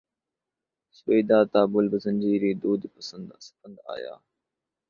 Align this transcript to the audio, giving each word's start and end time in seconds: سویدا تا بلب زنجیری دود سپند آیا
سویدا 0.97 1.39
تا 1.51 1.61
بلب 1.73 1.93
زنجیری 2.03 2.51
دود 2.61 2.81
سپند 3.45 3.77
آیا 3.95 4.15